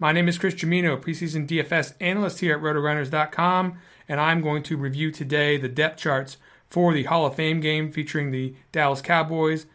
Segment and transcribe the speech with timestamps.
[0.00, 4.76] My name is Chris Gimino, preseason DFS analyst here at RotoGrinders.com, and I'm going to
[4.76, 6.36] review today the depth charts
[6.70, 9.66] for the Hall of Fame game featuring the Dallas Cowboys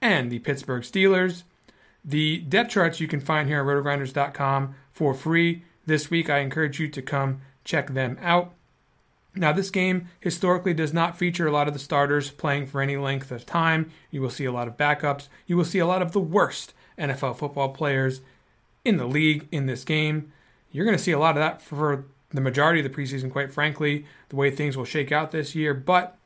[0.00, 1.42] and the Pittsburgh Steelers.
[2.02, 5.64] The depth charts you can find here at RotoGrinders.com for free.
[5.84, 8.54] This week, I encourage you to come check them out.
[9.34, 12.96] Now, this game historically does not feature a lot of the starters playing for any
[12.96, 13.90] length of time.
[14.10, 15.28] You will see a lot of backups.
[15.46, 18.22] You will see a lot of the worst NFL football players
[18.86, 20.32] in the league in this game.
[20.70, 23.52] You're going to see a lot of that for the majority of the preseason, quite
[23.52, 25.74] frankly, the way things will shake out this year.
[25.74, 26.16] But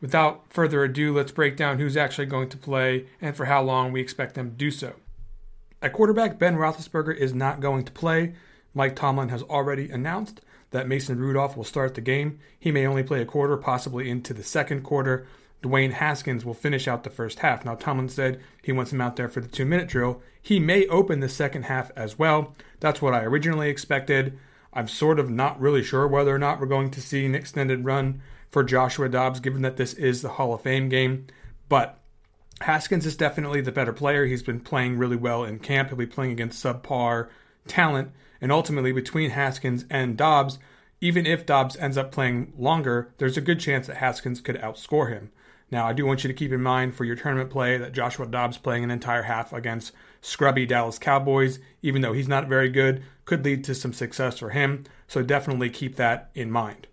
[0.00, 3.92] without further ado, let's break down who's actually going to play and for how long
[3.92, 4.94] we expect them to do so.
[5.82, 8.34] At quarterback, Ben Roethlisberger is not going to play.
[8.74, 12.38] Mike Tomlin has already announced that Mason Rudolph will start the game.
[12.58, 15.26] He may only play a quarter, possibly into the second quarter.
[15.62, 17.64] Dwayne Haskins will finish out the first half.
[17.64, 20.22] Now, Tomlin said he wants him out there for the two minute drill.
[20.40, 22.54] He may open the second half as well.
[22.80, 24.38] That's what I originally expected.
[24.72, 27.84] I'm sort of not really sure whether or not we're going to see an extended
[27.84, 31.26] run for Joshua Dobbs, given that this is the Hall of Fame game.
[31.68, 31.98] But
[32.60, 34.26] Haskins is definitely the better player.
[34.26, 35.88] He's been playing really well in camp.
[35.88, 37.28] He'll be playing against subpar
[37.66, 38.12] talent.
[38.40, 40.58] And ultimately, between Haskins and Dobbs,
[41.00, 45.10] even if Dobbs ends up playing longer, there's a good chance that Haskins could outscore
[45.10, 45.30] him.
[45.70, 48.26] Now, I do want you to keep in mind for your tournament play that Joshua
[48.26, 53.02] Dobbs playing an entire half against scrubby Dallas Cowboys, even though he's not very good,
[53.24, 54.84] could lead to some success for him.
[55.08, 56.86] So definitely keep that in mind.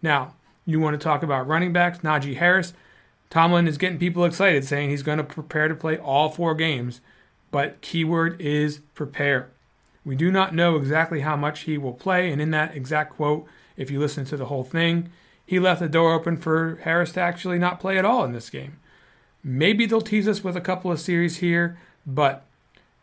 [0.00, 2.74] Now, you want to talk about running backs, Najee Harris.
[3.30, 7.00] Tomlin is getting people excited, saying he's going to prepare to play all four games,
[7.50, 9.50] but keyword is prepare.
[10.04, 13.46] We do not know exactly how much he will play, and in that exact quote,
[13.76, 15.10] if you listen to the whole thing,
[15.48, 18.50] he left the door open for Harris to actually not play at all in this
[18.50, 18.78] game.
[19.42, 22.44] Maybe they'll tease us with a couple of series here, but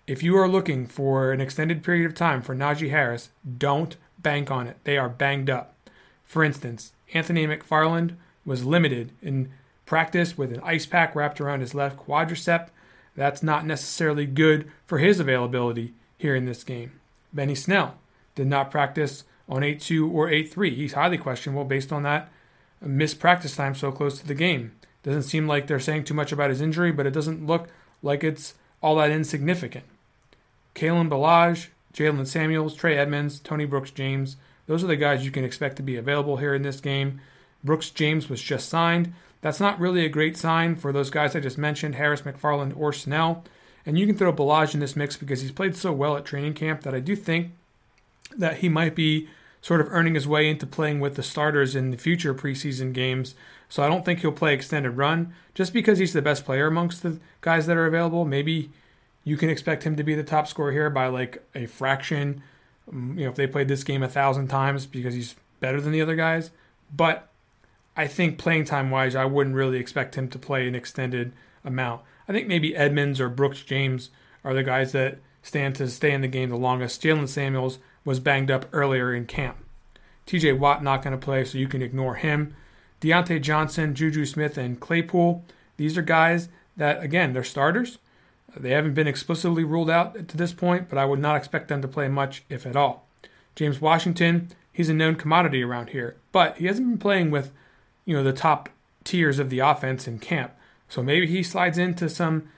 [0.06, 4.52] if you are looking for an extended period of time for Najee Harris, don't bank
[4.52, 4.78] on it.
[4.84, 5.74] They are banged up.
[6.24, 9.52] For instance, Anthony McFarland was limited in
[9.88, 12.68] practice with an ice pack wrapped around his left quadricep.
[13.16, 17.00] That's not necessarily good for his availability here in this game.
[17.34, 17.98] Benny Snell
[18.36, 20.76] did not practice on 8 2 or 8 3.
[20.76, 22.30] He's highly questionable based on that
[22.88, 24.74] missed practice time so close to the game.
[25.04, 27.68] Doesn't seem like they're saying too much about his injury, but it doesn't look
[28.02, 29.86] like it's all that insignificant.
[30.74, 34.38] Kalen Ballage, Jaylen Samuels, Trey Edmunds, Tony Brooks James,
[34.68, 37.22] those are the guys you can expect to be available here in this game.
[37.64, 39.14] Brooks James was just signed.
[39.42, 42.92] That's not really a great sign for those guys I just mentioned, Harris, McFarland, or
[42.92, 43.44] Snell.
[43.86, 46.56] And you can throw Ballage in this mix because he's played so well at training
[46.56, 47.52] camp that I do think
[48.36, 49.30] that he might be
[49.66, 53.34] sort of earning his way into playing with the starters in the future preseason games.
[53.68, 57.02] So I don't think he'll play extended run just because he's the best player amongst
[57.02, 58.26] the guys that are available.
[58.26, 58.70] Maybe
[59.24, 62.44] you can expect him to be the top scorer here by like a fraction.
[62.92, 65.92] Um, you know, if they played this game a thousand times because he's better than
[65.92, 66.52] the other guys.
[66.96, 67.28] But
[67.98, 71.34] I think playing time wise, I wouldn't really expect him to play an extended
[71.64, 72.04] amount.
[72.30, 74.12] I think maybe Edmunds or Brooks James
[74.44, 77.02] are the guys that stand to stay in the game the longest.
[77.02, 79.58] Jaylen Samuels was banged up earlier in camp.
[80.26, 82.56] TJ Watt not going to play, so you can ignore him.
[83.02, 85.44] Diontae Johnson, Juju Smith, and Claypool.
[85.78, 87.98] These are guys that, again, they're starters.
[88.56, 91.82] They haven't been explicitly ruled out to this point, but I would not expect them
[91.82, 93.08] to play much, if at all.
[93.56, 97.52] James Washington, he's a known commodity around here, but he hasn't been playing with,
[98.06, 98.70] you know, the top
[99.04, 100.54] tiers of the offense in camp.
[100.88, 102.50] So maybe he slides into some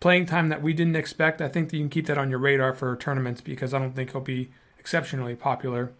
[0.00, 1.40] playing time that we didn't expect.
[1.40, 3.94] I think that you can keep that on your radar for tournaments because I don't
[3.94, 4.50] think he'll be
[4.86, 5.90] exceptionally popular.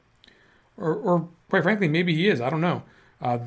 [0.76, 2.40] Or, or quite frankly, maybe he is.
[2.40, 2.84] I don't know.
[3.20, 3.38] Uh,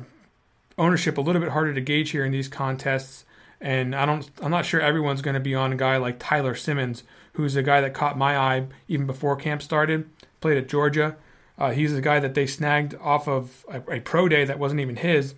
[0.76, 3.24] ownership a little bit harder to gauge here in these contests.
[3.58, 6.54] And I don't, I'm not sure everyone's going to be on a guy like Tyler
[6.54, 10.10] Simmons, who's a guy that caught my eye even before camp started.
[10.42, 11.16] Played at Georgia.
[11.58, 14.80] Uh, he's the guy that they snagged off of a, a, pro day that wasn't
[14.80, 15.34] even his,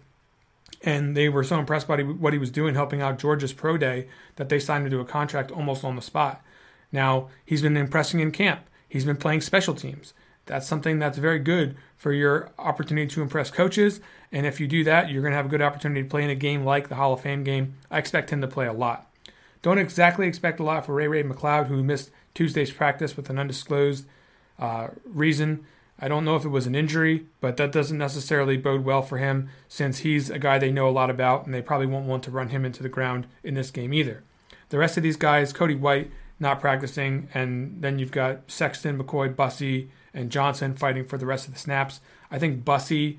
[0.82, 4.06] and they were so impressed by what he was doing, helping out Georgia's pro day,
[4.36, 6.40] that they signed him to a contract almost on the spot.
[6.92, 8.62] Now he's been impressing in camp.
[8.92, 10.12] He's been playing special teams.
[10.44, 14.02] That's something that's very good for your opportunity to impress coaches.
[14.30, 16.28] And if you do that, you're going to have a good opportunity to play in
[16.28, 17.76] a game like the Hall of Fame game.
[17.90, 19.10] I expect him to play a lot.
[19.62, 23.38] Don't exactly expect a lot for Ray Ray McCloud, who missed Tuesday's practice with an
[23.38, 24.04] undisclosed
[24.58, 25.64] uh, reason.
[25.98, 29.16] I don't know if it was an injury, but that doesn't necessarily bode well for
[29.16, 32.24] him since he's a guy they know a lot about, and they probably won't want
[32.24, 34.22] to run him into the ground in this game either.
[34.68, 36.10] The rest of these guys, Cody White
[36.42, 41.48] not practicing, and then you've got Sexton, McCoy, Bussey, and Johnson fighting for the rest
[41.48, 42.00] of the snaps.
[42.30, 43.18] I think Bussey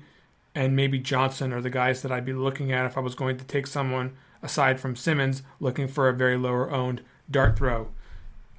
[0.54, 3.36] and maybe Johnson are the guys that I'd be looking at if I was going
[3.38, 4.12] to take someone
[4.42, 7.88] aside from Simmons looking for a very lower owned dart throw.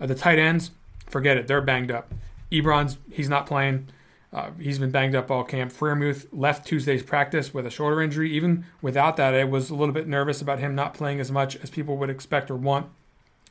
[0.01, 0.71] Uh, the tight ends,
[1.07, 2.13] forget it, they're banged up.
[2.51, 3.87] Ebron's, he's not playing.
[4.33, 5.71] Uh, he's been banged up all camp.
[5.71, 8.31] Freiermuth left Tuesday's practice with a shoulder injury.
[8.33, 11.55] Even without that, I was a little bit nervous about him not playing as much
[11.57, 12.87] as people would expect or want,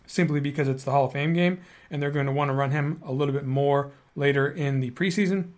[0.06, 1.60] simply because it's the Hall of Fame game,
[1.90, 4.90] and they're going to want to run him a little bit more later in the
[4.92, 5.50] preseason.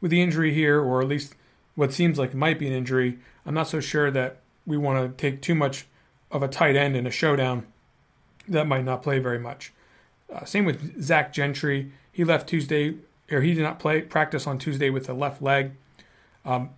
[0.00, 1.34] With the injury here, or at least
[1.74, 5.22] what seems like might be an injury, I'm not so sure that we want to
[5.22, 5.86] take too much
[6.30, 7.66] of a tight end in a showdown
[8.48, 9.72] that might not play very much.
[10.32, 11.92] Uh, same with Zach Gentry.
[12.12, 12.96] He left Tuesday,
[13.30, 15.72] or he did not play practice on Tuesday with the left leg.
[16.44, 16.70] Um,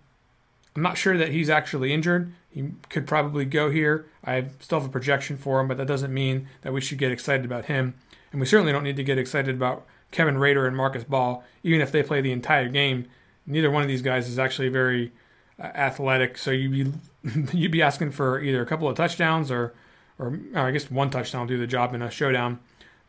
[0.75, 2.33] I'm not sure that he's actually injured.
[2.53, 4.05] He could probably go here.
[4.23, 7.11] I still have a projection for him, but that doesn't mean that we should get
[7.11, 7.95] excited about him.
[8.31, 11.81] And we certainly don't need to get excited about Kevin Rader and Marcus Baugh, even
[11.81, 13.07] if they play the entire game.
[13.47, 15.11] Neither one of these guys is actually very
[15.59, 19.73] uh, athletic, so you'd be you'd be asking for either a couple of touchdowns or,
[20.19, 22.59] or, or I guess one touchdown will do the job in a showdown,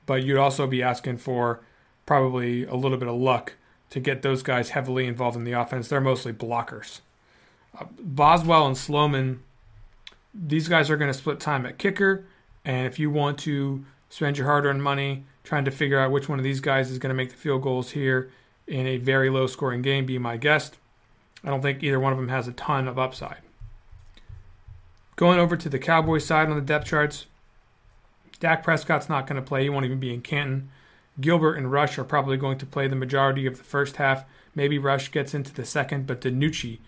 [0.06, 1.60] but you'd also be asking for
[2.06, 3.54] probably a little bit of luck
[3.90, 5.88] to get those guys heavily involved in the offense.
[5.88, 7.00] They're mostly blockers.
[7.98, 9.42] Boswell and Sloman,
[10.32, 12.26] these guys are going to split time at kicker,
[12.64, 16.38] and if you want to spend your hard-earned money trying to figure out which one
[16.38, 18.30] of these guys is going to make the field goals here
[18.66, 20.78] in a very low-scoring game, be my guest.
[21.42, 23.38] I don't think either one of them has a ton of upside.
[25.16, 27.26] Going over to the Cowboys side on the depth charts,
[28.40, 29.62] Dak Prescott's not going to play.
[29.62, 30.70] He won't even be in Canton.
[31.20, 34.24] Gilbert and Rush are probably going to play the majority of the first half.
[34.54, 36.78] Maybe Rush gets into the second, but DiNucci,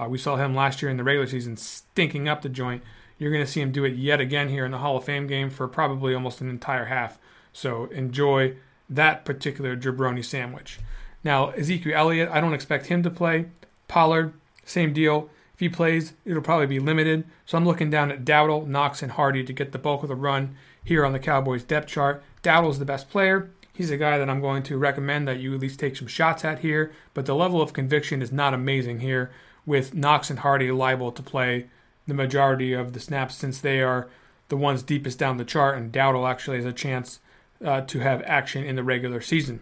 [0.00, 2.82] uh, we saw him last year in the regular season stinking up the joint.
[3.18, 5.26] You're going to see him do it yet again here in the Hall of Fame
[5.26, 7.18] game for probably almost an entire half.
[7.52, 8.56] So enjoy
[8.90, 10.78] that particular jabroni sandwich.
[11.24, 13.46] Now, Ezekiel Elliott, I don't expect him to play.
[13.88, 14.34] Pollard,
[14.64, 15.30] same deal.
[15.54, 17.24] If he plays, it'll probably be limited.
[17.46, 20.14] So I'm looking down at Dowdle, Knox, and Hardy to get the bulk of the
[20.14, 22.22] run here on the Cowboys depth chart.
[22.42, 23.50] Dowdle's the best player.
[23.72, 26.44] He's a guy that I'm going to recommend that you at least take some shots
[26.44, 29.30] at here, but the level of conviction is not amazing here
[29.66, 31.66] with Knox and Hardy liable to play
[32.06, 34.08] the majority of the snaps since they are
[34.48, 37.18] the ones deepest down the chart, and Dowdle actually has a chance
[37.64, 39.60] uh, to have action in the regular season.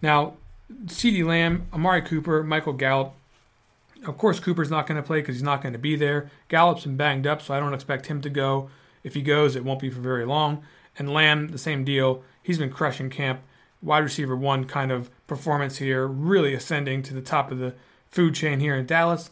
[0.00, 0.34] Now,
[0.86, 3.14] CeeDee Lamb, Amari Cooper, Michael Gallup,
[4.06, 6.30] of course, Cooper's not going to play because he's not going to be there.
[6.48, 8.70] Gallup's been banged up, so I don't expect him to go.
[9.02, 10.62] If he goes, it won't be for very long.
[10.96, 12.22] And Lamb, the same deal.
[12.42, 13.40] He's been crushing camp.
[13.82, 17.74] Wide receiver one kind of performance here, really ascending to the top of the
[18.10, 19.30] food chain here in Dallas.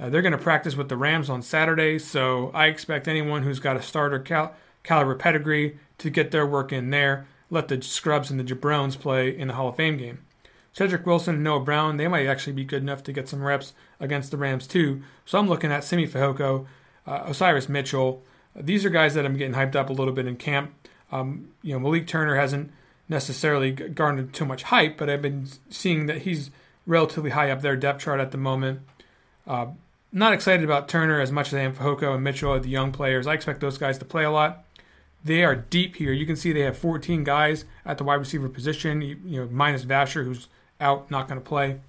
[0.00, 3.58] Uh, they're going to practice with the Rams on Saturday, so I expect anyone who's
[3.58, 7.26] got a starter cal- caliber pedigree to get their work in there.
[7.50, 10.20] Let the scrubs and the jabrones play in the Hall of Fame game.
[10.72, 13.72] Cedric Wilson and Noah Brown, they might actually be good enough to get some reps
[13.98, 15.02] against the Rams too.
[15.24, 16.66] So I'm looking at Simi Fehoko,
[17.06, 18.22] uh, Osirus Mitchell.
[18.54, 20.72] These are guys that I'm getting hyped up a little bit in camp.
[21.10, 22.70] Um, you know, Malik Turner hasn't
[23.08, 26.50] necessarily garnered too much hype, but I've been seeing that he's
[26.88, 28.80] relatively high up their depth chart at the moment.
[29.46, 29.66] Uh,
[30.10, 33.26] not excited about Turner as much as I am Fehoko and Mitchell, the young players.
[33.26, 34.64] I expect those guys to play a lot.
[35.22, 36.12] They are deep here.
[36.12, 39.48] You can see they have 14 guys at the wide receiver position, you, you know,
[39.50, 40.48] minus Vasher, who's
[40.80, 41.80] out, not going to play.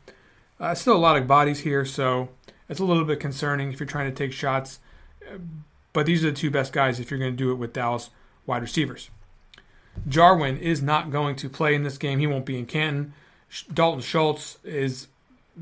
[0.60, 2.30] Uh, still a lot of bodies here, so
[2.68, 4.80] it's a little bit concerning if you're trying to take shots.
[5.94, 8.10] But these are the two best guys if you're going to do it with Dallas
[8.46, 9.10] wide receivers.
[10.08, 12.20] Jarwin is not going to play in this game.
[12.20, 13.14] He won't be in Canton.
[13.74, 15.08] Dalton Schultz is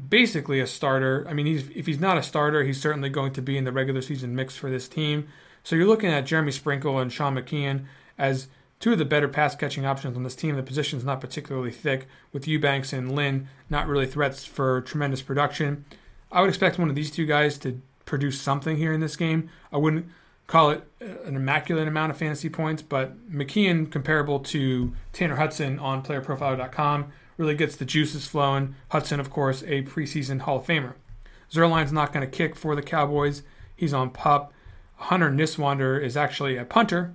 [0.10, 1.26] basically a starter.
[1.30, 3.72] I mean, he's, if he's not a starter, he's certainly going to be in the
[3.72, 5.28] regular season mix for this team.
[5.64, 7.86] So you're looking at Jeremy Sprinkle and Sean McKeon
[8.18, 8.48] as
[8.80, 10.56] two of the better pass catching options on this team.
[10.56, 15.86] The position's not particularly thick, with Eubanks and Lynn not really threats for tremendous production.
[16.32, 19.50] I would expect one of these two guys to produce something here in this game.
[19.72, 20.08] I wouldn't
[20.46, 25.80] call it uh, an immaculate amount of fantasy points, but McKeon, comparable to Tanner Hudson
[25.80, 28.76] on playerprofiler.com, really gets the juices flowing.
[28.90, 30.94] Hudson, of course, a preseason Hall of Famer.
[31.52, 33.44] Zuerlein's not going to kick for the Cowboys.
[33.76, 34.52] He's on pup.
[34.96, 37.14] Hunter Niswander is actually a punter,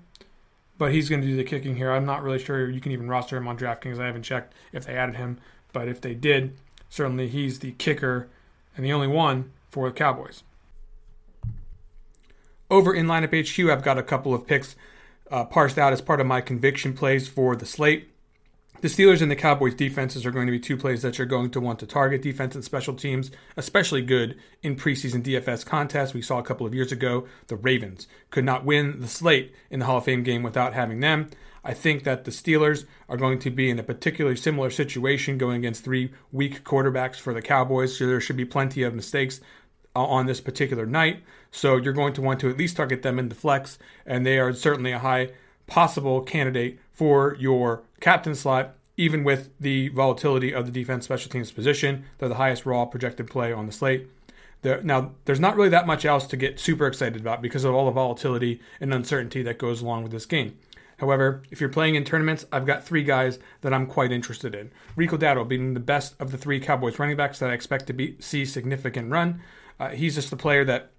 [0.79, 1.91] but he's going to do the kicking here.
[1.91, 3.99] I'm not really sure you can even roster him on DraftKings.
[3.99, 5.38] I haven't checked if they added him,
[5.73, 6.57] but if they did,
[6.88, 8.29] certainly he's the kicker
[8.76, 10.45] and the only one for the Cowboys.
[12.71, 14.76] Over in lineup HQ, I've got a couple of picks
[15.31, 18.12] uh, parsed out as part of my conviction plays for the slate.
[18.82, 21.50] The Steelers and the Cowboys defenses are going to be two plays that you're going
[21.52, 22.20] to want to target.
[22.20, 26.14] Defense and special teams, especially good in preseason DFS contests.
[26.14, 29.78] We saw a couple of years ago the Ravens could not win the slate in
[29.78, 31.30] the Hall of Fame game without having them.
[31.62, 35.58] I think that the Steelers are going to be in a particularly similar situation going
[35.58, 37.96] against three weak quarterbacks for the Cowboys.
[37.96, 39.40] So there should be plenty of mistakes
[39.94, 41.22] uh, on this particular night.
[41.52, 44.40] So you're going to want to at least target them in the flex, and they
[44.40, 45.30] are certainly a high
[45.73, 51.50] possible candidate for your captain slot, even with the volatility of the defense special teams
[51.50, 52.05] position.
[52.19, 54.07] They're the highest raw projected play on the slate.
[54.61, 57.75] There, now, there's not really that much else to get super excited about because of
[57.75, 60.59] all the volatility and uncertainty that goes along with this game.
[60.99, 64.73] However, if you're playing in tournaments, I've got three guys that I'm quite interested in.
[64.95, 67.95] Rico Dowdle being the best of the three Cowboys running backs that I expect to
[67.95, 69.41] be, see significant run.
[69.81, 70.91] Uh, he's just the player that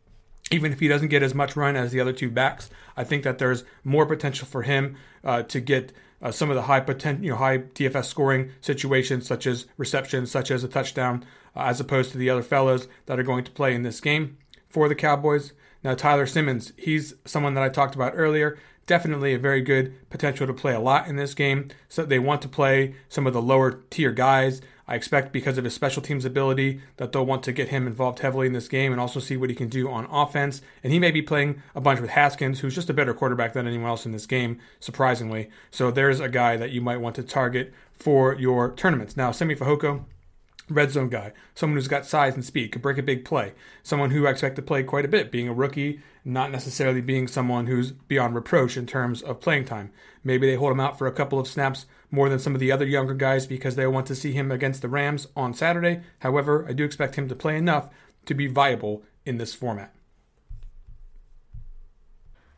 [0.53, 3.23] even if he doesn't get as much run as the other two backs, I think
[3.23, 5.91] that there's more potential for him uh, to get
[6.21, 10.29] uh, some of the high potential, you know, high DFS scoring situations, such as receptions,
[10.31, 13.51] such as a touchdown, uh, as opposed to the other fellows that are going to
[13.51, 14.37] play in this game
[14.69, 15.53] for the Cowboys.
[15.83, 18.57] Now, Tyler Simmons, he's someone that I talked about earlier.
[18.85, 21.69] Definitely a very good potential to play a lot in this game.
[21.89, 25.63] So they want to play some of the lower tier guys I expect because of
[25.63, 28.91] his special teams ability that they'll want to get him involved heavily in this game
[28.91, 30.61] and also see what he can do on offense.
[30.83, 33.67] And he may be playing a bunch with Haskins, who's just a better quarterback than
[33.67, 35.49] anyone else in this game, surprisingly.
[35.71, 39.15] So there's a guy that you might want to target for your tournaments.
[39.15, 40.03] Now, Simi Fehoko,
[40.69, 44.11] red zone guy, someone who's got size and speed, could break a big play, someone
[44.11, 47.67] who I expect to play quite a bit, being a rookie, not necessarily being someone
[47.67, 49.91] who's beyond reproach in terms of playing time.
[50.23, 52.71] Maybe they hold him out for a couple of snaps more than some of the
[52.71, 56.01] other younger guys because they want to see him against the Rams on Saturday.
[56.19, 57.89] However, I do expect him to play enough
[58.25, 59.93] to be viable in this format.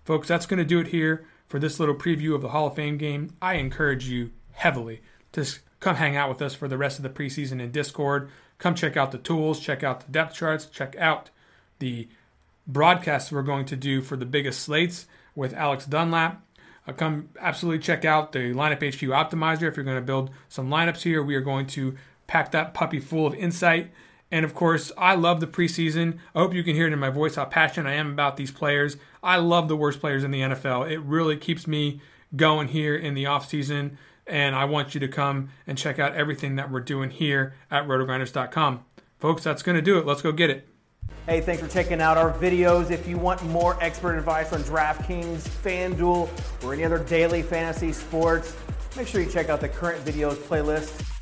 [0.04, 2.76] Folks, that's going to do it here for this little preview of the Hall of
[2.76, 3.36] Fame game.
[3.42, 5.46] I encourage you heavily to
[5.86, 8.28] come hang out with us for the rest of the preseason in Discord.
[8.58, 11.30] Come check out the tools, check out the depth charts, check out
[11.78, 12.08] the
[12.66, 16.44] broadcasts we're going to do for the biggest slates with Alex Dunlap.
[16.88, 20.72] Uh, come absolutely check out the Lineup HQ Optimizer if you're going to build some
[20.72, 21.22] lineups here.
[21.22, 23.92] We are going to pack that puppy full of insight.
[24.32, 26.18] And of course, I love the preseason.
[26.34, 28.50] I hope you can hear it in my voice how passionate I am about these
[28.50, 28.98] players.
[29.22, 30.90] I love the worst players in the NFL.
[30.90, 32.02] It really keeps me
[32.36, 33.98] going here in the offseason.
[34.28, 37.88] And I want you to come and check out everything that we're doing here at
[37.88, 38.86] rotogrinders.com.
[39.20, 40.06] Folks, that's going to do it.
[40.06, 40.68] Let's go get it.
[41.28, 42.92] Hey, thanks for checking out our videos.
[42.92, 46.30] If you want more expert advice on DraftKings, FanDuel,
[46.64, 48.56] or any other daily fantasy sports,
[48.96, 51.15] make sure you check out the current videos playlist